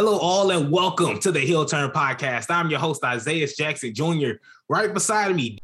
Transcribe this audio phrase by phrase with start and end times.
[0.00, 2.50] Hello, all, and welcome to the Heel Turn Podcast.
[2.50, 4.34] I'm your host, Isaiah Jackson Jr.
[4.68, 5.58] Right beside me,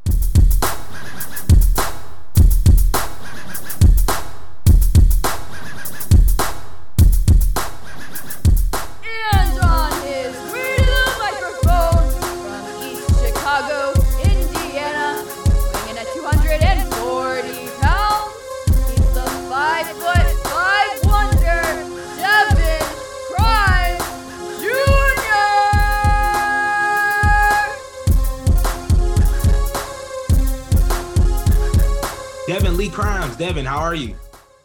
[33.45, 34.17] Devin, how are you?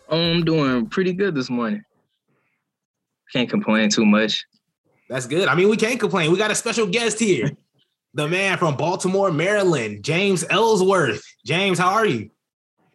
[0.10, 1.84] I'm doing pretty good this morning.
[3.34, 4.46] Can't complain too much.
[5.10, 5.50] That's good.
[5.50, 6.32] I mean, we can't complain.
[6.32, 7.52] We got a special guest here,
[8.14, 11.22] the man from Baltimore, Maryland, James Ellsworth.
[11.46, 12.30] James, how are you?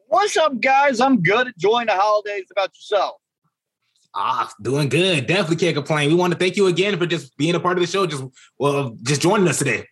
[0.06, 1.02] What's up, guys?
[1.02, 1.48] I'm good.
[1.48, 2.46] Enjoying the holidays.
[2.50, 3.16] About yourself?
[4.14, 5.26] Ah, doing good.
[5.26, 6.08] Definitely can't complain.
[6.08, 8.06] We want to thank you again for just being a part of the show.
[8.06, 8.24] Just
[8.58, 9.86] well, just joining us today.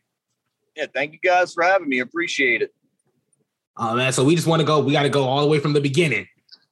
[0.75, 1.99] Yeah, thank you guys for having me.
[1.99, 2.73] Appreciate it.
[3.77, 4.81] Oh man, so we just want to go.
[4.81, 6.27] We got to go all the way from the beginning.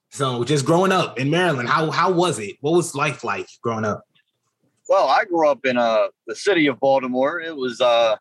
[0.09, 2.57] So just growing up in Maryland, how how was it?
[2.61, 4.03] What was life like growing up?
[4.89, 7.39] Well, I grew up in uh the city of Baltimore.
[7.39, 8.17] It was uh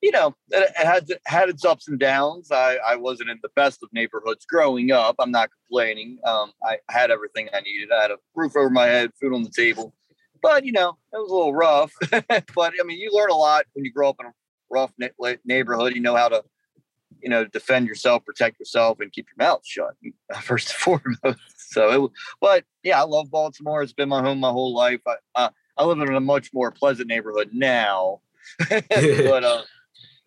[0.00, 2.52] you know, it, it had had its ups and downs.
[2.52, 5.16] I I wasn't in the best of neighborhoods growing up.
[5.18, 6.18] I'm not complaining.
[6.24, 7.90] Um I had everything I needed.
[7.90, 9.94] I had a roof over my head, food on the table.
[10.42, 11.92] But, you know, it was a little rough.
[12.10, 14.32] but I mean, you learn a lot when you grow up in a
[14.70, 14.92] rough
[15.44, 15.94] neighborhood.
[15.94, 16.44] You know how to
[17.22, 19.94] you know, defend yourself, protect yourself, and keep your mouth shut
[20.42, 21.40] first and foremost.
[21.70, 23.82] So, it, but yeah, I love Baltimore.
[23.82, 25.02] It's been my home my whole life.
[25.06, 28.22] I uh, I live in a much more pleasant neighborhood now,
[28.70, 29.62] but uh,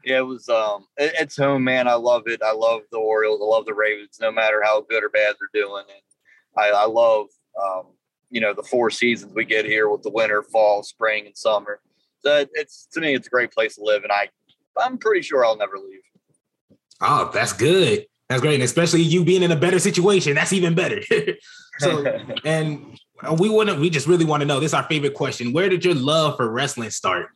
[0.05, 1.87] yeah, it was um, it, it's home, man.
[1.87, 2.43] I love it.
[2.43, 3.41] I love the Orioles.
[3.41, 5.83] I love the Ravens, no matter how good or bad they're doing.
[5.89, 7.25] And I, I love
[7.59, 7.85] um,
[8.31, 11.81] you know, the four seasons we get here with the winter, fall, spring, and summer.
[12.21, 14.29] So it's to me, it's a great place to live, and I
[14.81, 16.01] I'm pretty sure I'll never leave.
[17.01, 18.05] Oh, that's good.
[18.29, 18.55] That's great.
[18.55, 21.01] And especially you being in a better situation, that's even better.
[21.79, 22.05] so,
[22.45, 22.97] and
[23.37, 25.51] we want to, we just really want to know this is our favorite question.
[25.51, 27.29] Where did your love for wrestling start?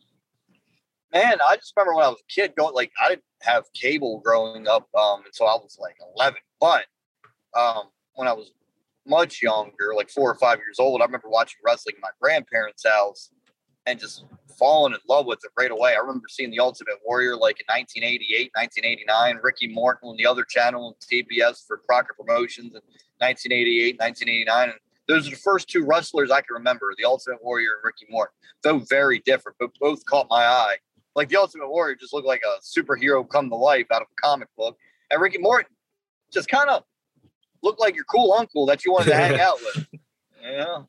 [1.14, 4.20] Man, I just remember when I was a kid going, like, I didn't have cable
[4.24, 6.38] growing up um, until I was like 11.
[6.60, 6.86] But
[7.58, 8.52] um, when I was
[9.08, 12.86] much younger, like four or five years old, I remember watching wrestling in my grandparents'
[12.86, 13.32] house
[13.86, 14.26] and just
[14.58, 15.94] falling in love with it right away.
[15.94, 20.44] I remember seeing the Ultimate Warrior like in 1988, 1989, Ricky Morton on the other
[20.44, 22.82] channel TBS for Crockett Promotions in
[23.20, 24.70] 1988, 1989.
[24.70, 28.06] And those are the first two wrestlers I can remember, the Ultimate Warrior and Ricky
[28.10, 28.34] Morton.
[28.64, 30.78] Though very different, but both caught my eye.
[31.16, 34.22] Like the Ultimate Warrior just looked like a superhero come to life out of a
[34.22, 34.78] comic book.
[35.12, 35.72] And Ricky Morton
[36.34, 36.84] just kind of
[37.62, 39.88] looked like your cool uncle that you wanted to hang out with.
[40.42, 40.84] Yeah.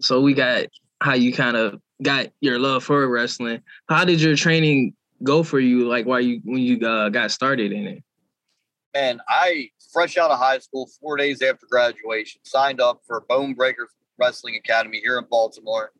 [0.00, 0.66] So we got
[1.00, 3.62] how you kind of got your love for wrestling.
[3.88, 5.88] How did your training go for you?
[5.88, 8.02] Like why you when you uh, got started in it?
[8.94, 13.54] And I, fresh out of high school, four days after graduation, signed up for Bone
[13.54, 13.88] Breaker
[14.18, 15.92] Wrestling Academy here in Baltimore,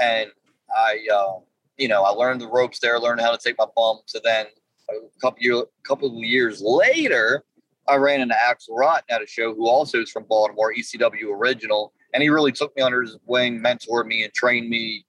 [0.00, 0.30] and
[0.74, 1.40] I, uh,
[1.76, 4.46] you know, I learned the ropes there, learned how to take my bumps, and then
[4.90, 7.44] a couple year, couple of years later,
[7.88, 11.92] I ran into Axl Rotten at a show, who also is from Baltimore, ECW original,
[12.12, 15.04] and he really took me under his wing, mentored me, and trained me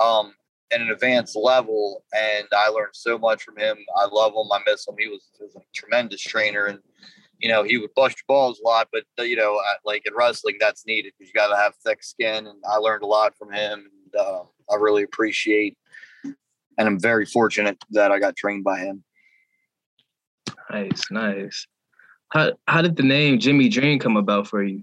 [0.00, 0.34] um,
[0.72, 2.04] at an advanced level.
[2.14, 3.76] And I learned so much from him.
[3.96, 4.50] I love him.
[4.52, 4.94] I miss him.
[4.98, 6.78] He was, he was a tremendous trainer, and
[7.38, 10.56] you know he would bust your balls a lot, but you know, like in wrestling,
[10.60, 12.46] that's needed because you got to have thick skin.
[12.46, 15.76] And I learned a lot from him, and uh, I really appreciate.
[16.78, 19.04] And I'm very fortunate that I got trained by him.
[20.70, 21.66] Nice, nice.
[22.30, 24.82] How how did the name Jimmy Dream come about for you?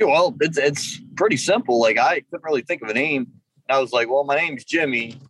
[0.00, 1.78] Yeah, well, it's it's pretty simple.
[1.78, 3.26] Like I couldn't really think of a name.
[3.68, 5.20] And I was like, well, my name's Jimmy,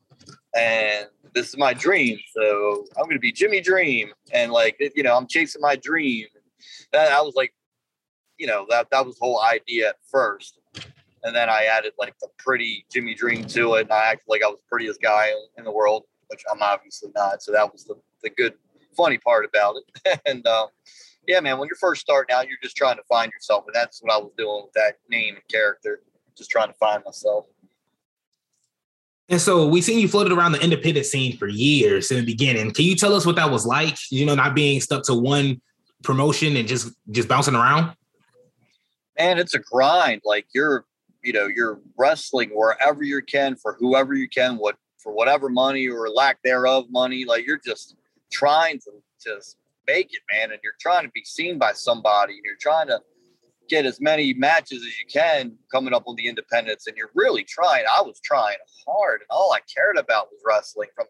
[0.57, 2.19] and this is my dream.
[2.33, 6.27] So I'm gonna be Jimmy Dream, and like you know, I'm chasing my dream.
[6.93, 7.53] That I was like,
[8.39, 10.61] you know, that that was the whole idea at first,
[11.25, 14.43] and then I added like the pretty Jimmy Dream to it, and I acted like
[14.45, 16.05] I was the prettiest guy in the world.
[16.29, 17.43] which I'm obviously not.
[17.43, 18.55] So that was the, the good,
[18.97, 20.21] funny part about it.
[20.27, 20.67] and uh,
[21.27, 23.65] yeah, man, when you're first starting out, you're just trying to find yourself.
[23.67, 26.03] And that's what I was doing with that name and character,
[26.37, 27.47] just trying to find myself.
[29.29, 32.73] And so we've seen you floated around the independent scene for years in the beginning.
[32.73, 33.97] Can you tell us what that was like?
[34.11, 35.61] You know, not being stuck to one
[36.03, 37.95] promotion and just just bouncing around.
[39.17, 40.23] Man, it's a grind.
[40.25, 40.85] Like you're,
[41.23, 45.87] you know, you're wrestling wherever you can for whoever you can, what for whatever money
[45.87, 47.25] or lack thereof money.
[47.25, 47.95] Like you're just
[48.33, 48.91] trying to
[49.23, 49.59] just
[49.91, 50.51] make it, man.
[50.53, 53.01] And you're trying to be seen by somebody and you're trying to
[53.69, 56.87] get as many matches as you can coming up on the independents.
[56.87, 57.85] And you're really trying.
[57.91, 58.57] I was trying
[58.87, 61.07] hard and all I cared about was wrestling from,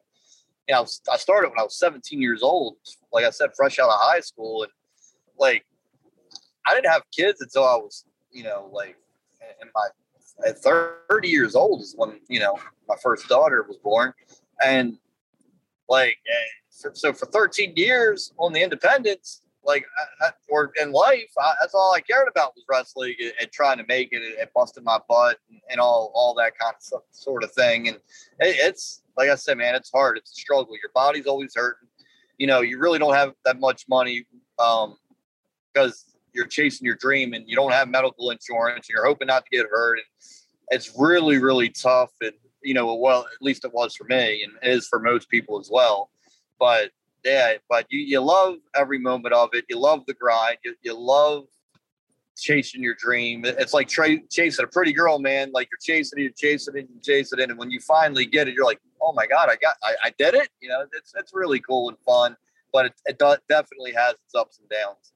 [0.69, 2.77] you know, I started when I was 17 years old,
[3.13, 4.63] like I said, fresh out of high school.
[4.63, 4.73] And
[5.39, 5.65] like,
[6.67, 8.97] I didn't have kids until I was, you know, like
[9.61, 9.89] in my
[10.47, 14.13] at 30 years old is when, you know, my first daughter was born.
[14.65, 14.99] And
[15.89, 16.17] like,
[16.85, 19.85] eh, so for 13 years on the independents, like,
[20.23, 23.79] I, or in life, I, that's all I cared about was wrestling and, and trying
[23.79, 27.03] to make it and, busting my butt and, and, all, all that kind of stuff,
[27.11, 27.89] sort of thing.
[27.89, 27.97] And
[28.41, 30.17] it, it's, like I said, man, it's hard.
[30.17, 30.73] It's a struggle.
[30.73, 31.89] Your body's always hurting.
[32.39, 34.25] You know, you really don't have that much money
[34.59, 34.97] um,
[35.75, 39.45] because you're chasing your dream and you don't have medical insurance and you're hoping not
[39.45, 39.99] to get hurt.
[39.99, 40.07] And
[40.71, 42.13] it's really, really tough.
[42.23, 45.59] And, you know, well, at least it was for me and is for most people
[45.59, 46.11] as well.
[46.61, 46.91] But
[47.25, 49.65] yeah, but you, you love every moment of it.
[49.69, 50.59] You love the grind.
[50.65, 51.47] You, you love
[52.37, 53.45] chasing your dream.
[53.45, 55.51] It's like tra- chasing a pretty girl, man.
[55.53, 57.51] Like you're chasing it, you're chasing it, and chasing it.
[57.51, 60.11] And when you finally get it, you're like, oh my God, I got, I, I
[60.19, 60.49] did it.
[60.61, 62.37] You know, it's, it's really cool and fun,
[62.73, 65.13] but it, it do- definitely has its ups and downs.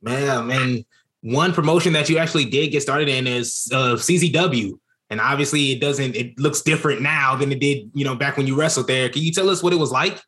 [0.00, 0.84] Man, I mean,
[1.22, 4.78] one promotion that you actually did get started in is uh, CZW.
[5.10, 8.46] And obviously it doesn't, it looks different now than it did, you know, back when
[8.46, 9.08] you wrestled there.
[9.08, 10.20] Can you tell us what it was like?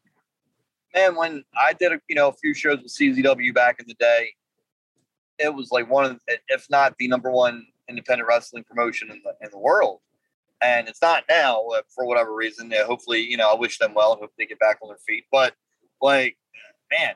[0.94, 3.94] Man, when I did, a, you know, a few shows with CZW back in the
[3.94, 4.31] day,
[5.38, 9.35] it was like one of, if not the number one independent wrestling promotion in the,
[9.44, 10.00] in the world.
[10.62, 12.73] And it's not now uh, for whatever reason.
[12.87, 15.25] Hopefully, you know, I wish them well and hope they get back on their feet.
[15.31, 15.55] But
[16.03, 16.37] like,
[16.91, 17.15] man,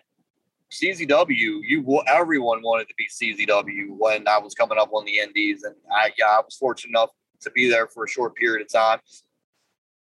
[0.73, 5.63] CZW, you everyone wanted to be CZW when I was coming up on the Indies,
[5.63, 7.11] and I yeah, I was fortunate enough
[7.45, 9.01] to be there for a short period of time.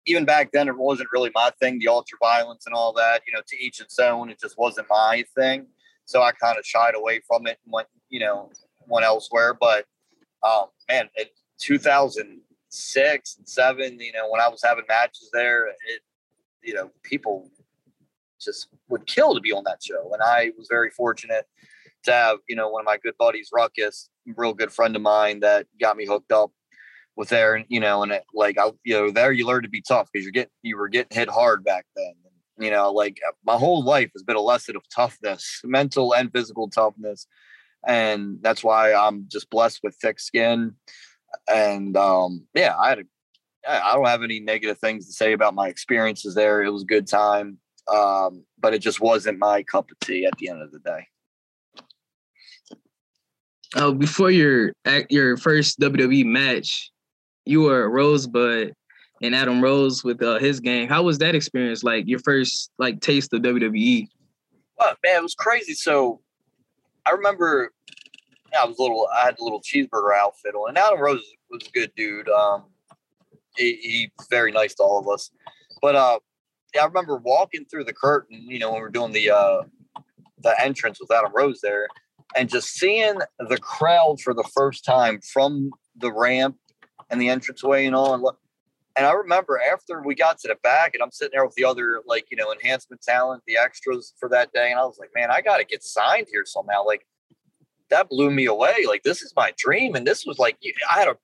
[0.06, 3.22] Even back then, it wasn't really my thing, the ultra violence and all that.
[3.28, 4.30] You know, to each its own.
[4.30, 5.68] It just wasn't my thing,
[6.06, 8.50] so I kind of shied away from it and went, you know,
[8.88, 9.54] went elsewhere.
[9.54, 9.86] But
[10.44, 11.26] um, man, in
[11.60, 16.02] 2006 and seven, you know, when I was having matches there, it,
[16.64, 17.50] you know, people
[18.40, 20.12] just would kill to be on that show.
[20.14, 21.46] And I was very fortunate
[22.04, 25.42] to have, you know, one of my good buddies, Ruckus, real good friend of mine
[25.42, 26.52] that got me hooked up
[27.16, 27.56] with there.
[27.56, 30.10] And, you know, and it, like, I, you know, there you learn to be tough
[30.12, 32.14] because you're getting, you were getting hit hard back then.
[32.60, 36.70] You know, like my whole life has been a lesson of toughness, mental and physical
[36.70, 37.26] toughness.
[37.88, 40.76] And that's why I'm just blessed with thick skin.
[41.50, 43.04] And um, yeah, I had a,
[43.68, 46.64] I don't have any negative things to say about my experiences there.
[46.64, 47.60] It was a good time.
[47.92, 51.08] Um, but it just wasn't my cup of tea at the end of the day.
[53.76, 54.74] Oh, before your
[55.10, 56.92] your first WWE match,
[57.46, 58.74] you were Rosebud
[59.22, 60.88] and Adam Rose with uh, his gang.
[60.88, 61.84] How was that experience?
[61.84, 64.08] Like your first like taste of WWE?
[64.78, 65.74] Well, man, it was crazy.
[65.74, 66.22] So
[67.06, 67.72] I remember
[68.58, 69.08] I was little.
[69.14, 72.30] I had a little cheeseburger outfit on, and Adam Rose was a good dude.
[72.30, 72.66] Um,
[73.58, 75.32] he, he's very nice to all of us.
[75.82, 76.20] But uh,
[76.80, 79.64] I remember walking through the curtain, you know, when we are doing the uh
[80.42, 81.88] the entrance with Adam Rose there,
[82.36, 86.58] and just seeing the crowd for the first time from the ramp
[87.10, 88.14] and the entranceway and all.
[88.14, 88.40] And, look,
[88.96, 91.66] and I remember after we got to the back, and I'm sitting there with the
[91.66, 94.72] other, like, you know, enhancement talent, the extras for that day.
[94.72, 96.86] And I was like, man, I got to get signed here somehow.
[96.86, 97.06] Like,
[97.90, 98.86] that blew me away.
[98.88, 100.58] Like this is my dream, and this was like
[100.94, 101.18] I had a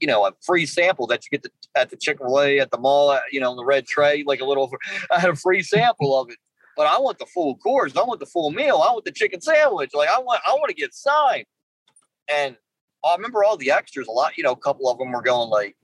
[0.00, 2.70] you know a free sample that you get to, at the Chick Fil A at
[2.70, 4.70] the mall, you know, in the red tray, like a little.
[5.10, 6.36] I had a free sample of it,
[6.76, 7.96] but I want the full course.
[7.96, 8.76] I want the full meal.
[8.76, 9.90] I want the chicken sandwich.
[9.94, 11.46] Like I want, I want to get signed.
[12.28, 12.56] And
[13.04, 14.08] I remember all the extras.
[14.08, 15.76] A lot, you know, a couple of them were going like,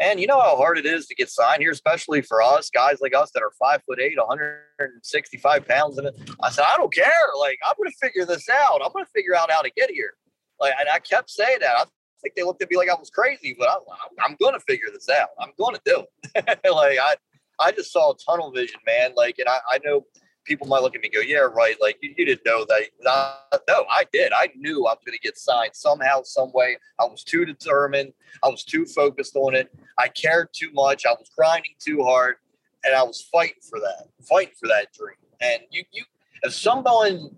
[0.00, 2.98] and you know how hard it is to get signed here, especially for us guys
[3.00, 5.98] like us that are five foot eight, 165 pounds.
[5.98, 6.08] And
[6.42, 7.06] I said, I don't care.
[7.38, 8.80] Like, I'm going to figure this out.
[8.84, 10.14] I'm going to figure out how to get here.
[10.60, 11.76] Like, and I kept saying that.
[11.76, 11.84] I
[12.22, 13.76] think they looked at me like I was crazy, but I,
[14.24, 15.28] I'm going to figure this out.
[15.38, 16.58] I'm going to do it.
[16.72, 17.16] like, I,
[17.60, 19.12] I just saw tunnel vision, man.
[19.16, 20.06] Like, and I, I know
[20.44, 21.76] people might look at me and go, yeah, right.
[21.80, 22.82] Like you, you didn't know that.
[23.02, 24.32] No, I did.
[24.32, 26.76] I knew I was going to get signed somehow, some way.
[27.00, 28.12] I was too determined.
[28.42, 29.72] I was too focused on it.
[29.98, 31.06] I cared too much.
[31.06, 32.36] I was grinding too hard.
[32.84, 35.16] and I was fighting for that, fighting for that dream.
[35.40, 36.04] And you, you,
[36.42, 37.36] if someone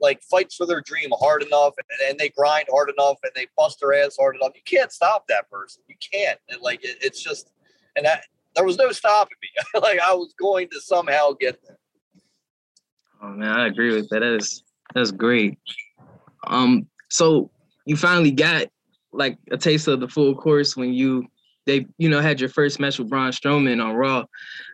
[0.00, 3.46] like fights for their dream hard enough and, and they grind hard enough and they
[3.56, 5.82] bust their ass hard enough, you can't stop that person.
[5.88, 6.38] You can't.
[6.50, 7.50] And like it, it's just,
[7.96, 9.80] and that there was no stopping me.
[9.80, 11.78] like I was going to somehow get there.
[13.22, 14.20] Oh man, I agree with that.
[14.20, 14.62] That is
[14.94, 15.58] that's great.
[16.46, 17.50] Um, so
[17.86, 18.66] you finally got
[19.12, 21.26] like a taste of the full course when you
[21.66, 24.24] they you know had your first match with Braun Strowman on Raw.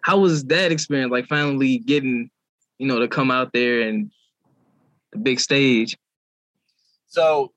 [0.02, 1.12] How was that experience?
[1.12, 2.30] Like finally getting
[2.78, 4.11] you know to come out there and
[5.12, 5.97] the big stage.
[7.06, 7.52] So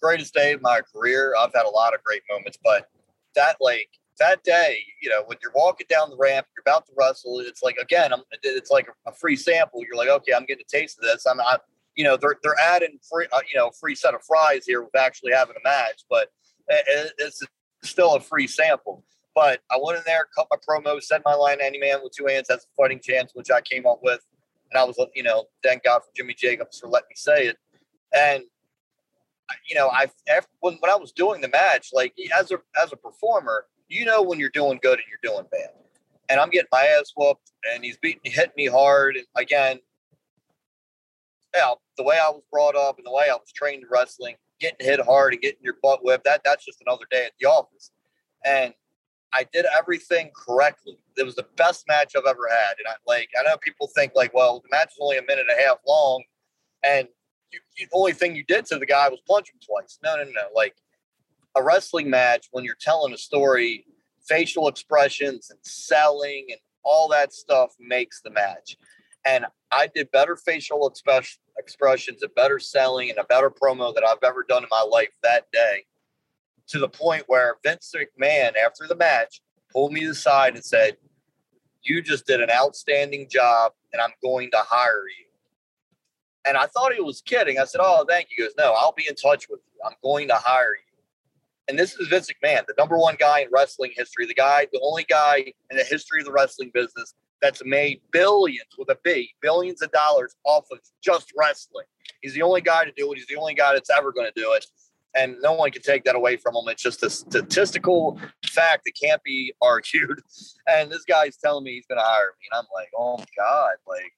[0.00, 1.34] greatest day of my career.
[1.38, 2.88] I've had a lot of great moments, but
[3.34, 6.92] that like that day, you know, when you're walking down the ramp, you're about to
[6.96, 7.40] wrestle.
[7.40, 9.82] It's like again, I'm, it's like a free sample.
[9.84, 11.26] You're like, okay, I'm getting a taste of this.
[11.26, 11.58] I'm, I,
[11.96, 14.96] you know, they're they're adding free, uh, you know, free set of fries here with
[14.96, 16.28] actually having a match, but
[16.68, 17.42] it, it's
[17.82, 19.04] still a free sample.
[19.34, 22.26] But I went in there, cut my promo, said my line, "Any man with two
[22.26, 24.20] hands has a fighting chance," which I came up with,
[24.70, 27.58] and I was, you know, thank God for Jimmy Jacobs for letting me say it.
[28.16, 28.44] And
[29.68, 32.92] you know, I after, when when I was doing the match, like as a as
[32.92, 35.70] a performer, you know when you're doing good and you're doing bad.
[36.28, 39.16] And I'm getting my ass whooped, and he's beating, hitting me hard.
[39.16, 39.78] And again,
[41.54, 44.36] yeah, the way I was brought up and the way I was trained in wrestling,
[44.58, 47.46] getting hit hard and getting your butt whipped, that that's just another day at the
[47.46, 47.90] office.
[48.44, 48.72] And
[49.32, 50.98] I did everything correctly.
[51.16, 52.74] It was the best match I've ever had.
[52.78, 55.46] And I like I know people think like, well, the match is only a minute
[55.48, 56.22] and a half long,
[56.84, 57.08] and
[57.52, 59.98] you, you, the only thing you did to the guy was punch him twice.
[60.02, 60.48] No, no, no.
[60.54, 60.74] Like
[61.56, 63.86] a wrestling match, when you're telling a story,
[64.26, 68.76] facial expressions and selling and all that stuff makes the match.
[69.26, 74.04] And I did better facial express, expressions, a better selling, and a better promo that
[74.04, 75.84] I've ever done in my life that day.
[76.68, 79.40] To the point where Vince McMahon, after the match,
[79.72, 80.96] pulled me aside and said,
[81.82, 85.26] You just did an outstanding job, and I'm going to hire you.
[86.46, 87.58] And I thought he was kidding.
[87.58, 88.36] I said, Oh, thank you.
[88.38, 89.80] He goes, No, I'll be in touch with you.
[89.86, 90.83] I'm going to hire you
[91.68, 94.80] and this is Vince McMahon, the number one guy in wrestling history, the guy, the
[94.82, 99.34] only guy in the history of the wrestling business that's made billions with a B,
[99.40, 101.86] billions of dollars off of just wrestling.
[102.22, 103.16] He's the only guy to do it.
[103.16, 104.64] He's the only guy that's ever going to do it.
[105.16, 106.64] And no one can take that away from him.
[106.68, 110.20] It's just a statistical fact that can't be argued.
[110.66, 112.48] And this guy's telling me he's going to hire me.
[112.50, 114.12] And I'm like, oh my God, like,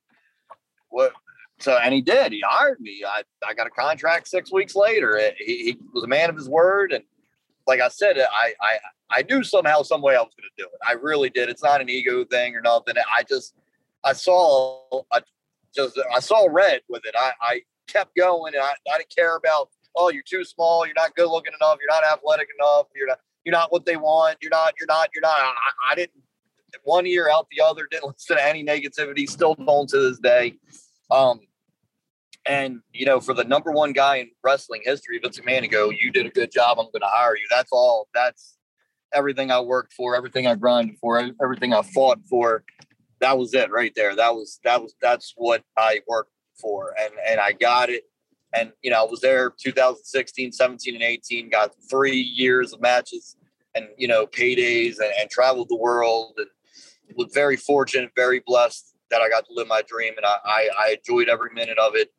[0.89, 1.13] what?
[1.59, 2.33] So, and he did.
[2.33, 3.03] He hired me.
[3.07, 5.33] I, I got a contract six weeks later.
[5.39, 6.93] He, he was a man of his word.
[6.93, 7.03] And
[7.67, 8.79] like I said, I I
[9.11, 10.81] I knew somehow, some way I was going to do it.
[10.87, 11.49] I really did.
[11.49, 12.95] It's not an ego thing or nothing.
[13.17, 13.55] I just
[14.05, 15.21] I saw I
[15.75, 17.15] just I saw red with it.
[17.19, 20.95] I I kept going, and I, I didn't care about oh you're too small, you're
[20.97, 24.39] not good looking enough, you're not athletic enough, you're not you're not what they want,
[24.41, 25.39] you're not you're not you're not.
[25.39, 25.53] I,
[25.93, 26.23] I didn't
[26.85, 27.87] one ear out the other.
[27.91, 29.29] Didn't listen to any negativity.
[29.29, 30.55] Still don't to this day.
[31.11, 31.41] Um,
[32.47, 35.91] and you know, for the number one guy in wrestling history, Vince McMahon, to go,
[35.91, 36.79] you did a good job.
[36.79, 37.47] I'm going to hire you.
[37.51, 38.09] That's all.
[38.15, 38.57] That's
[39.13, 42.65] everything I worked for, everything I grinded for, everything I fought for.
[43.21, 44.15] That was it right there.
[44.15, 48.05] That was that was that's what I worked for, and and I got it.
[48.55, 51.51] And you know, I was there 2016, 17, and 18.
[51.51, 53.37] Got three years of matches,
[53.75, 56.47] and you know, paydays, and, and traveled the world, and
[57.17, 60.69] was very fortunate, very blessed that I got to live my dream, and I, I,
[60.79, 62.11] I enjoyed every minute of it.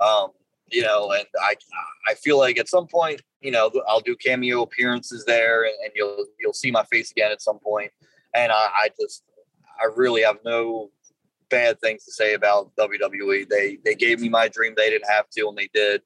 [0.00, 0.30] Um,
[0.70, 1.54] you know, and I
[2.08, 5.92] I feel like at some point, you know, I'll do cameo appearances there, and, and
[5.94, 7.92] you'll you'll see my face again at some point.
[8.34, 9.22] And I, I just
[9.80, 10.90] I really have no
[11.48, 13.48] bad things to say about WWE.
[13.48, 14.74] They they gave me my dream.
[14.76, 16.02] They didn't have to, and they did,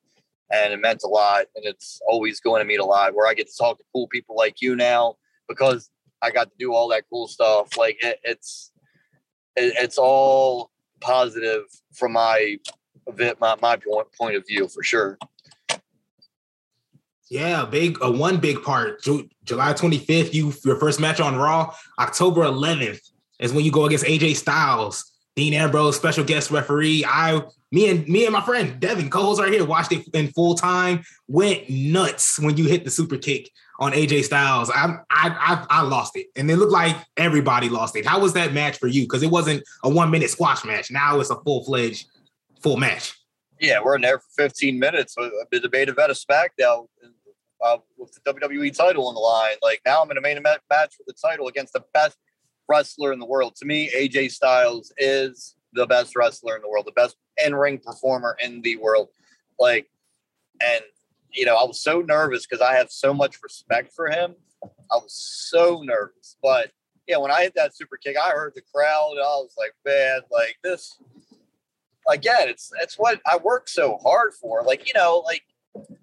[0.50, 1.46] and it meant a lot.
[1.56, 3.14] And it's always going to mean a lot.
[3.14, 5.16] Where I get to talk to cool people like you now
[5.48, 5.90] because
[6.22, 7.76] I got to do all that cool stuff.
[7.76, 8.72] Like it, it's
[9.56, 10.70] it, it's all
[11.00, 12.58] positive from my
[13.40, 13.78] my my
[14.18, 15.18] point of view for sure.
[17.30, 19.02] Yeah, big uh, one big part.
[19.02, 21.74] July 25th, you your first match on Raw.
[21.98, 23.00] October 11th
[23.38, 25.06] is when you go against AJ Styles.
[25.36, 27.04] Dean Ambrose, special guest referee.
[27.06, 27.40] I,
[27.70, 31.04] me and me and my friend Devin, co-host right here, watched it in full time.
[31.28, 34.68] Went nuts when you hit the super kick on AJ Styles.
[34.68, 38.04] I, I, I, I lost it, and it looked like everybody lost it.
[38.04, 39.02] How was that match for you?
[39.02, 40.90] Because it wasn't a one minute squash match.
[40.90, 42.08] Now it's a full fledged
[42.62, 43.14] full match.
[43.60, 45.14] Yeah, we're in there for 15 minutes.
[45.14, 46.86] The debate about a SmackDown
[47.62, 49.56] uh, with the WWE title on the line.
[49.62, 52.16] Like now, I'm in a main event match for the title against the best
[52.68, 53.56] wrestler in the world.
[53.56, 58.36] To me, AJ Styles is the best wrestler in the world, the best in-ring performer
[58.42, 59.08] in the world.
[59.58, 59.90] Like,
[60.62, 60.82] and
[61.32, 64.34] you know, I was so nervous because I have so much respect for him.
[64.64, 66.70] I was so nervous, but
[67.06, 69.14] yeah, when I hit that super kick, I heard the crowd.
[69.14, 70.96] I was like, man, like this.
[72.10, 74.62] Again, it's it's what I worked so hard for.
[74.64, 75.42] Like you know, like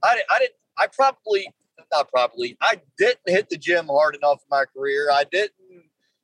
[0.04, 0.54] I I didn't.
[0.80, 1.48] I probably
[1.92, 2.58] not probably.
[2.62, 5.10] I didn't hit the gym hard enough in my career.
[5.12, 5.54] I didn't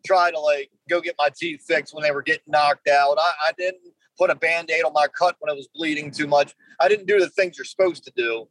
[0.06, 3.18] try to like go get my teeth fixed when they were getting knocked out.
[3.20, 3.82] I, I didn't
[4.18, 6.54] put a band-aid on my cut when it was bleeding too much.
[6.80, 8.48] I didn't do the things you're supposed to do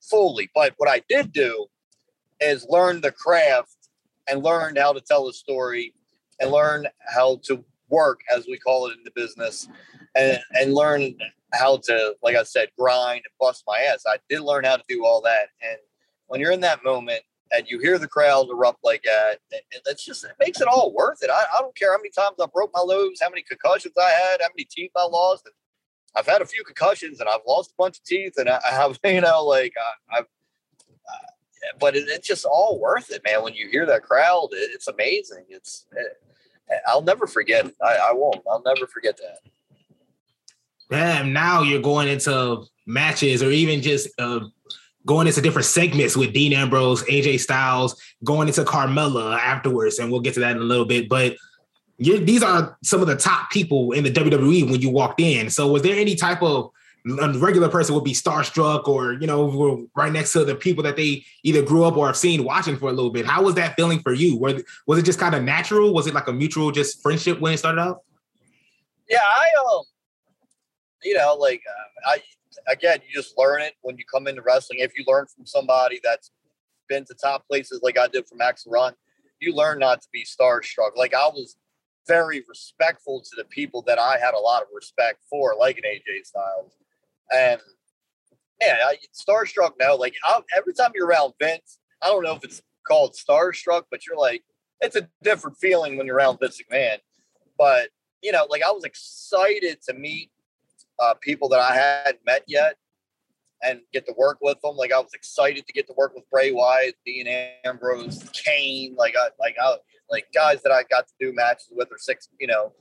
[0.00, 0.50] fully.
[0.54, 1.66] But what I did do
[2.40, 3.76] is learn the craft
[4.28, 5.94] and learn how to tell a story
[6.40, 9.68] and learn how to work, as we call it in the business,
[10.14, 11.14] and, and learn
[11.52, 14.04] how to, like I said, grind and bust my ass.
[14.06, 15.48] I did learn how to do all that.
[15.62, 15.78] And
[16.26, 19.38] when you're in that moment and you hear the crowd erupt like that,
[19.86, 21.30] it's just it makes it all worth it.
[21.30, 24.10] I, I don't care how many times I broke my nose, how many concussions I
[24.10, 25.48] had, how many teeth I lost.
[26.16, 28.98] I've had a few concussions and I've lost a bunch of teeth, and I, have
[29.04, 29.72] you know like
[30.12, 30.24] I, have
[31.08, 33.42] uh, but it, it's just all worth it, man.
[33.42, 35.44] When you hear that crowd, it, it's amazing.
[35.48, 36.18] It's it,
[36.86, 37.66] I'll never forget.
[37.82, 38.42] I, I won't.
[38.50, 39.50] I'll never forget that.
[40.90, 44.40] Damn, now you're going into matches or even just uh,
[45.06, 50.20] going into different segments with Dean Ambrose, AJ Styles, going into Carmella afterwards, and we'll
[50.20, 51.08] get to that in a little bit.
[51.08, 51.36] But
[51.98, 55.50] these are some of the top people in the WWE when you walked in.
[55.50, 56.70] So, was there any type of
[57.06, 60.96] a regular person would be starstruck or you know right next to the people that
[60.96, 63.74] they either grew up or have seen watching for a little bit how was that
[63.74, 66.70] feeling for you was, was it just kind of natural was it like a mutual
[66.70, 68.02] just friendship when it started out
[69.08, 69.82] yeah i um
[71.02, 72.22] you know like uh, i
[72.68, 74.80] again, you just learn it when you come into wrestling.
[74.80, 76.30] If you learn from somebody that's
[76.88, 78.94] been to top places like I did from Max Run,
[79.40, 80.96] you learn not to be starstruck.
[80.96, 81.56] Like I was
[82.06, 85.84] very respectful to the people that I had a lot of respect for, like an
[85.84, 86.76] AJ Styles.
[87.30, 87.60] And
[88.60, 92.44] man, I, starstruck now, like i every time you're around Vince, I don't know if
[92.44, 94.42] it's called starstruck, but you're like,
[94.80, 96.98] it's a different feeling when you're around Vince McMahon.
[97.58, 97.90] But
[98.22, 100.30] you know, like I was excited to meet
[101.00, 102.76] uh, people that I hadn't met yet
[103.62, 104.76] and get to work with them.
[104.76, 107.26] Like I was excited to get to work with Bray Wyatt, Dean
[107.64, 109.76] Ambrose, Kane, like I like I
[110.10, 112.72] like guys that I got to do matches with or six, you know,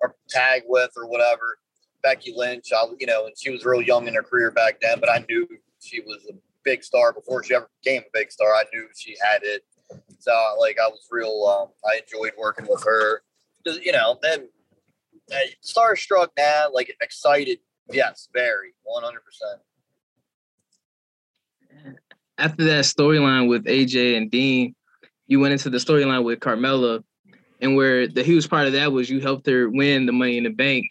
[0.00, 1.58] or tag with or whatever.
[2.02, 5.00] Becky Lynch, I you know, and she was real young in her career back then,
[5.00, 5.48] but I knew
[5.80, 8.54] she was a big star before she ever became a big star.
[8.54, 9.64] I knew she had it.
[10.20, 13.22] So like I was real um I enjoyed working with her.
[13.66, 14.48] You know, then
[15.62, 17.58] starstruck now, like excited
[17.90, 19.60] Yes, very, one hundred percent.
[22.36, 24.74] After that storyline with AJ and Dean,
[25.26, 27.02] you went into the storyline with Carmella,
[27.60, 30.44] and where the huge part of that was you helped her win the Money in
[30.44, 30.86] the Bank.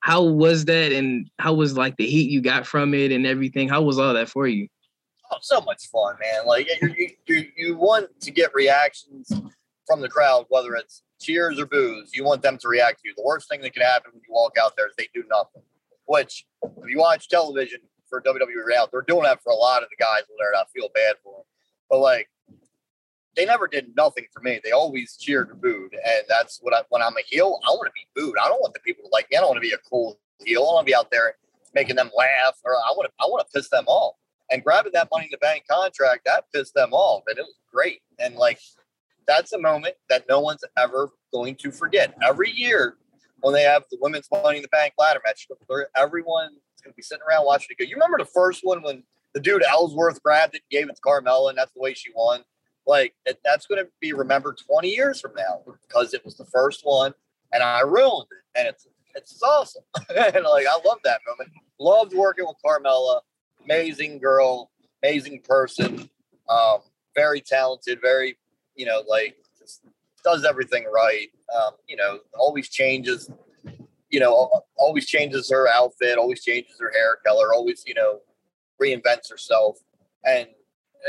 [0.00, 3.68] How was that, and how was like the heat you got from it and everything?
[3.68, 4.68] How was all that for you?
[5.32, 6.46] Oh, so much fun, man!
[6.46, 9.32] Like you, you, you want to get reactions
[9.86, 12.10] from the crowd, whether it's cheers or boos.
[12.14, 13.14] You want them to react to you.
[13.16, 15.62] The worst thing that can happen when you walk out there is they do nothing
[16.06, 20.02] which if you watch television for WWE they're doing that for a lot of the
[20.02, 20.52] guys there.
[20.52, 21.44] And I feel bad for them.
[21.90, 22.28] But like,
[23.36, 24.60] they never did nothing for me.
[24.62, 26.82] They always cheered or booed, and that's what I.
[26.90, 28.36] When I'm a heel, I want to be booed.
[28.40, 29.36] I don't want the people to like me.
[29.36, 30.62] I don't want to be a cool heel.
[30.62, 31.34] I want to be out there
[31.74, 33.12] making them laugh, or I want to.
[33.18, 34.14] I want to piss them off.
[34.50, 37.56] And grabbing that Money in the Bank contract, that pissed them off, and it was
[37.72, 38.02] great.
[38.20, 38.60] And like,
[39.26, 42.14] that's a moment that no one's ever going to forget.
[42.22, 42.98] Every year,
[43.40, 45.46] when they have the women's Money in the Bank ladder match.
[45.96, 47.88] Everyone's going to be sitting around watching it go.
[47.88, 49.02] You remember the first one when
[49.34, 52.10] the dude Ellsworth grabbed it and gave it to Carmella, and that's the way she
[52.14, 52.42] won?
[52.86, 56.44] Like, it, that's going to be remembered 20 years from now because it was the
[56.46, 57.14] first one,
[57.52, 58.58] and I ruined it.
[58.58, 59.84] And it's it's awesome.
[60.16, 61.50] and like, I love that moment.
[61.78, 63.20] Loved working with Carmella.
[63.64, 64.70] Amazing girl,
[65.02, 66.10] amazing person,
[66.50, 66.80] um,
[67.16, 68.36] very talented, very,
[68.74, 69.80] you know, like, just
[70.22, 71.28] does everything right.
[71.54, 73.30] Um, you know, always changes.
[74.10, 76.18] You know, always changes her outfit.
[76.18, 77.52] Always changes her hair color.
[77.52, 78.20] Always, you know,
[78.80, 79.78] reinvents herself,
[80.24, 80.48] and,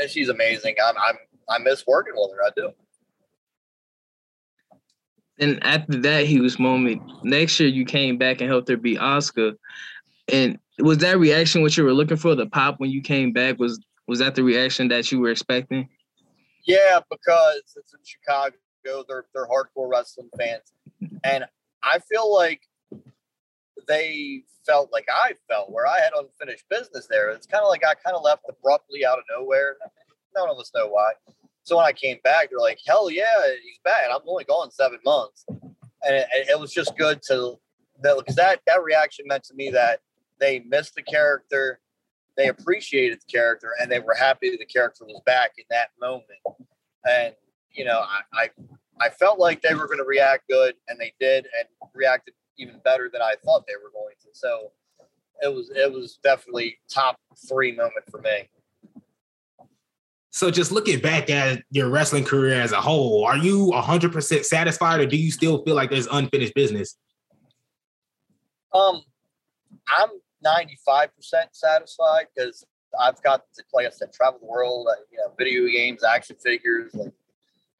[0.00, 0.76] and she's amazing.
[0.84, 1.16] I'm, I'm,
[1.48, 2.44] I miss working with her.
[2.44, 2.72] I do.
[5.38, 9.54] And after that huge moment, next year you came back and helped her beat Asuka.
[10.32, 12.34] And was that reaction what you were looking for?
[12.34, 15.88] The pop when you came back was was that the reaction that you were expecting?
[16.64, 19.04] Yeah, because it's in Chicago go.
[19.06, 20.72] They're they're hardcore wrestling fans,
[21.24, 21.44] and
[21.82, 22.62] I feel like
[23.88, 27.30] they felt like I felt where I had unfinished business there.
[27.30, 29.76] It's kind of like I kind of left abruptly out of nowhere.
[30.34, 31.12] None of us know why.
[31.62, 33.24] So when I came back, they're like, "Hell yeah,
[33.62, 37.58] he's back!" I'm only gone seven months, and it, it was just good to
[38.02, 40.00] that because that that reaction meant to me that
[40.38, 41.80] they missed the character,
[42.36, 46.40] they appreciated the character, and they were happy the character was back in that moment.
[47.08, 47.34] And
[47.76, 48.48] you know, I, I
[48.98, 52.80] I felt like they were going to react good, and they did, and reacted even
[52.84, 54.28] better than I thought they were going to.
[54.32, 54.72] So
[55.42, 57.16] it was it was definitely top
[57.48, 58.48] three moment for me.
[60.30, 65.00] So just looking back at your wrestling career as a whole, are you 100% satisfied
[65.00, 66.98] or do you still feel like there's unfinished business?
[68.74, 69.00] Um,
[69.88, 70.10] I'm
[70.44, 71.08] 95%
[71.52, 72.66] satisfied because
[73.00, 76.36] I've got to, like I said, travel the world, uh, you know, video games, action
[76.36, 77.14] figures, like,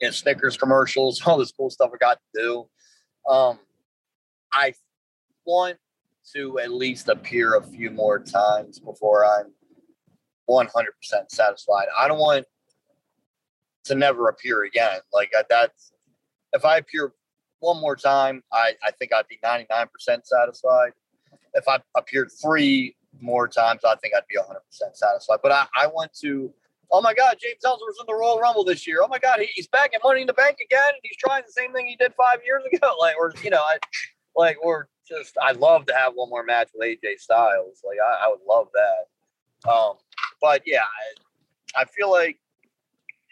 [0.03, 2.69] know, Snickers commercials, all this cool stuff I got to do.
[3.31, 3.59] Um,
[4.53, 4.75] I
[5.45, 5.77] want
[6.35, 9.53] to at least appear a few more times before I'm
[10.49, 10.69] 100%
[11.29, 11.87] satisfied.
[11.99, 12.47] I don't want
[13.85, 15.01] to never appear again.
[15.13, 15.93] Like that's
[16.53, 17.13] if I appear
[17.61, 19.89] one more time, I, I think I'd be 99%
[20.25, 20.93] satisfied.
[21.55, 24.57] If I appeared three more times, I think I'd be 100%
[24.95, 25.39] satisfied.
[25.43, 26.53] But I, I want to,
[26.91, 29.01] oh my God, James Ellsworth's in the Royal Rumble this year.
[29.03, 30.89] Oh my God, he, he's back in Money in the Bank again.
[30.89, 32.95] And he's trying the same thing he did five years ago.
[33.01, 33.79] Like, or, you know, I,
[34.37, 37.83] like, or just, I'd love to have one more match with AJ Styles.
[37.85, 39.71] Like, I, I would love that.
[39.71, 39.95] Um,
[40.41, 40.83] but yeah,
[41.77, 42.39] I, I feel like,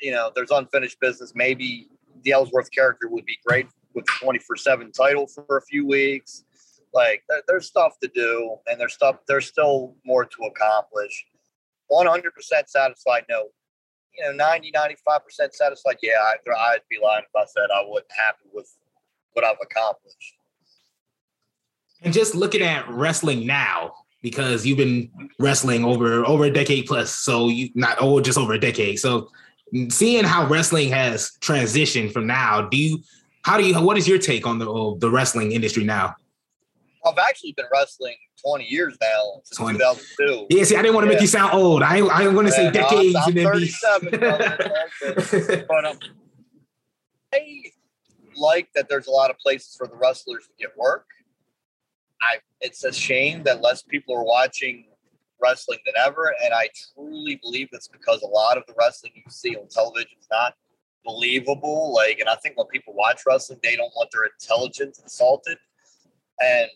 [0.00, 1.32] you know, there's unfinished business.
[1.34, 1.88] Maybe
[2.22, 6.44] the Ellsworth character would be great with the 24 7 title for a few weeks.
[6.94, 9.16] Like there's stuff to do, and there's stuff.
[9.26, 11.26] There's still more to accomplish.
[11.90, 12.22] 100%
[12.66, 13.24] satisfied.
[13.28, 13.48] No,
[14.16, 15.96] you know, 90, 95% satisfied.
[16.02, 18.70] Yeah, I, I'd be lying if I said I wasn't happy with
[19.32, 20.34] what I've accomplished.
[22.02, 23.92] And just looking at wrestling now,
[24.22, 28.54] because you've been wrestling over over a decade plus, so you not oh just over
[28.54, 28.98] a decade.
[28.98, 29.30] So
[29.90, 32.98] seeing how wrestling has transitioned from now, do you
[33.42, 36.14] how do you what is your take on the uh, the wrestling industry now?
[37.06, 39.78] I've actually been wrestling 20 years now since 20.
[39.78, 40.46] 2002.
[40.50, 41.14] Yeah, see, I didn't want to yeah.
[41.14, 41.82] make you sound old.
[41.82, 43.16] I I want to say decades.
[43.16, 44.18] I'm, I'm 37, be...
[45.68, 45.98] but um,
[47.32, 47.62] I
[48.36, 51.06] like that there's a lot of places for the wrestlers to get work.
[52.22, 54.86] I it's a shame that less people are watching
[55.40, 59.22] wrestling than ever, and I truly believe it's because a lot of the wrestling you
[59.28, 60.54] see on television is not
[61.04, 61.92] believable.
[61.94, 65.58] Like, and I think when people watch wrestling, they don't want their intelligence insulted,
[66.40, 66.68] and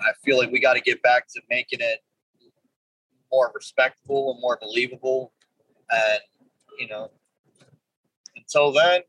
[0.00, 2.00] I feel like we got to get back to making it
[3.30, 5.32] more respectful and more believable.
[5.90, 6.20] And
[6.78, 7.10] you know,
[8.36, 9.00] until then,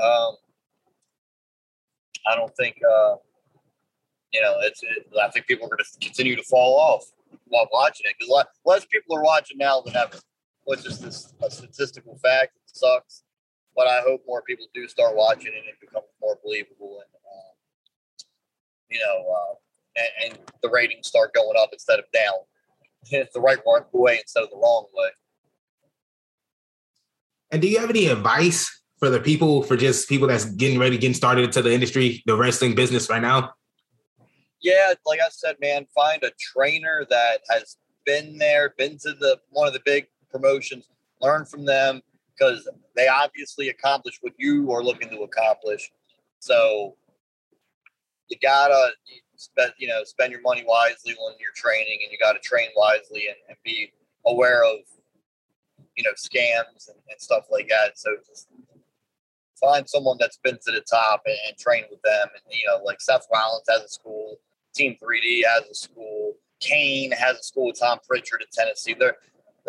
[0.00, 0.36] um,
[2.26, 3.16] I don't think uh,
[4.32, 4.82] you know it's.
[4.82, 7.04] It, I think people are going to continue to fall off
[7.46, 10.18] while watching it because less people are watching now than ever,
[10.64, 12.56] which is this a statistical fact.
[12.56, 13.24] It sucks,
[13.76, 17.52] but I hope more people do start watching and it becomes more believable and uh,
[18.88, 19.26] you know.
[19.30, 19.54] Uh,
[19.96, 22.34] and, and the ratings start going up instead of down.
[23.10, 23.58] It's the right
[23.92, 25.08] way instead of the wrong way.
[27.52, 30.96] And do you have any advice for the people, for just people that's getting ready,
[30.98, 33.52] getting started into the industry, the wrestling business right now?
[34.62, 39.38] Yeah, like I said, man, find a trainer that has been there, been to the
[39.48, 40.88] one of the big promotions,
[41.20, 42.02] learn from them
[42.38, 45.90] because they obviously accomplished what you are looking to accomplish.
[46.38, 46.96] So
[48.28, 48.90] you gotta
[49.40, 52.68] spend you know spend your money wisely when you're training, and you got to train
[52.76, 53.90] wisely and, and, be
[54.26, 54.80] aware of
[55.96, 57.98] you know scams and, and, stuff like that.
[57.98, 58.48] So just
[59.58, 62.28] find someone that's been to the top and, and train with them.
[62.34, 64.36] And you know, like Seth Rollins has a school,
[64.74, 68.94] Team 3D has a school, Kane has a school with Tom Prichard in Tennessee.
[68.98, 69.16] There,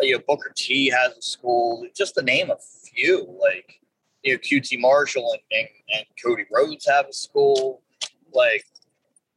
[0.00, 1.86] you know, Booker T has a school.
[1.96, 3.80] Just to name a few, like
[4.22, 7.82] you know, QT Marshall and, and, and Cody Rhodes have a school.
[8.34, 8.64] Like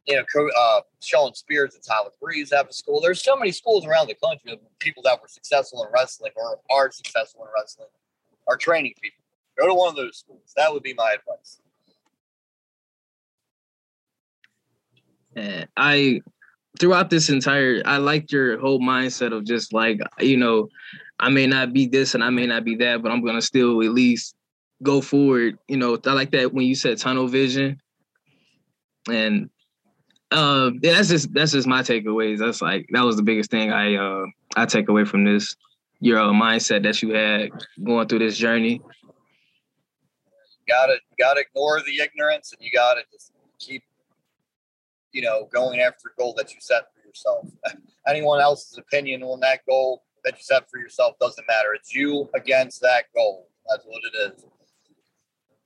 [0.06, 3.00] you know, uh, Shawn Spears and Tyler Breeze have a school.
[3.00, 6.60] There's so many schools around the country of people that were successful in wrestling or
[6.70, 7.88] are successful in wrestling
[8.46, 9.24] are training people.
[9.58, 10.52] Go to one of those schools.
[10.56, 11.60] That would be my advice.
[15.76, 16.20] I
[16.78, 20.68] throughout this entire I liked your whole mindset of just like, you know,
[21.18, 23.82] I may not be this and I may not be that, but I'm gonna still
[23.82, 24.34] at least
[24.82, 25.58] go forward.
[25.68, 27.80] You know, I like that when you said tunnel vision.
[29.10, 29.50] And
[30.32, 32.38] um, yeah, that's just that's just my takeaways.
[32.38, 35.54] That's like that was the biggest thing I uh I take away from this
[36.00, 37.50] your uh, mindset that you had
[37.82, 38.74] going through this journey.
[38.74, 38.80] You
[40.68, 43.82] gotta gotta ignore the ignorance and you gotta just keep
[45.12, 47.48] you know going after the goal that you set for yourself.
[48.08, 51.68] Anyone else's opinion on that goal that you set for yourself doesn't matter.
[51.74, 53.48] It's you against that goal.
[53.70, 54.44] That's what it is.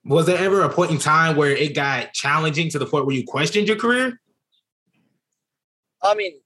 [0.05, 3.15] Was there ever a point in time where it got challenging to the point where
[3.15, 4.19] you questioned your career?
[6.03, 6.41] I mean,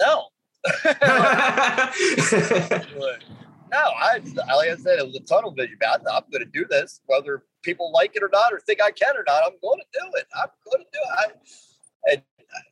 [0.00, 0.28] no.
[3.72, 4.20] No, I
[4.54, 5.78] like I said, it was a tunnel vision.
[5.82, 9.16] I'm going to do this, whether people like it or not, or think I can
[9.16, 9.44] or not.
[9.46, 10.26] I'm going to do it.
[10.36, 11.08] I'm going to do it.
[11.18, 12.22] I, and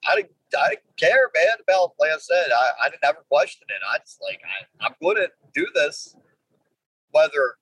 [0.06, 1.56] I didn't, I didn't care, man.
[1.66, 3.80] About like I said, I, I didn't ever question it.
[3.90, 6.14] I just like I, I'm going to do this,
[7.12, 7.54] whether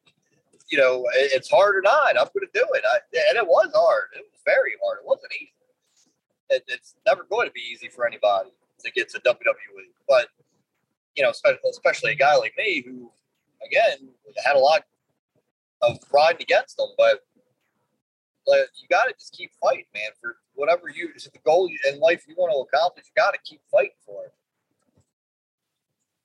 [0.69, 2.19] you know it's hard or not.
[2.19, 2.83] I'm going to do it.
[2.85, 2.99] I,
[3.31, 4.09] and it was hard.
[4.17, 4.99] It was very hard.
[4.99, 5.53] It wasn't easy.
[6.51, 8.51] It, it's never going to be easy for anybody
[8.85, 9.37] to get to WWE,
[10.09, 10.29] but
[11.17, 11.33] you know,
[11.71, 13.11] especially a guy like me who,
[13.67, 14.09] again,
[14.45, 14.85] had a lot
[15.83, 17.21] of riding against them, but
[18.47, 22.01] but you got to just keep fighting, man, for whatever you is the goal in
[22.01, 23.05] life you want to accomplish.
[23.07, 24.33] You got to keep fighting for it.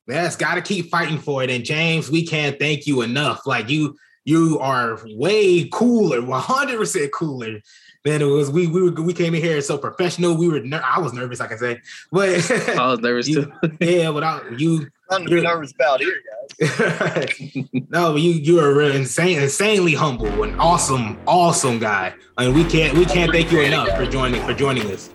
[0.08, 1.50] Yes, got to keep fighting for it.
[1.50, 3.46] And James, we can't thank you enough.
[3.46, 7.60] Like you, you are way cooler, one hundred percent cooler
[8.04, 8.50] than it was.
[8.52, 10.36] We we were, we came in here so professional.
[10.36, 11.82] We were ner- I was nervous, I can say,
[12.12, 13.78] but I was nervous you, too.
[13.82, 16.22] yeah, without you, Nothing to be nervous about here,
[16.60, 17.66] guys.
[17.90, 22.14] no, but you you are insane, insanely humble, an awesome, awesome guy.
[22.38, 25.10] I mean, we can't we can't thank you enough for joining for joining us.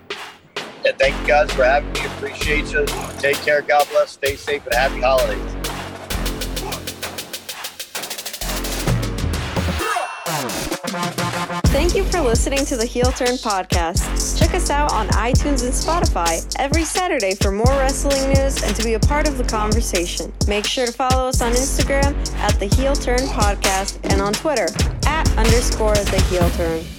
[0.85, 2.05] Yeah, thank you guys for having me.
[2.05, 2.87] Appreciate you.
[3.19, 3.63] Take care.
[3.63, 4.13] God bless.
[4.13, 5.58] Stay safe and happy holidays.
[11.79, 14.37] Thank you for listening to the Heel Turn podcast.
[14.37, 18.83] Check us out on iTunes and Spotify every Saturday for more wrestling news and to
[18.83, 20.33] be a part of the conversation.
[20.49, 24.67] Make sure to follow us on Instagram at the Heel Turn podcast and on Twitter
[25.07, 26.98] at underscore the Heel Turn.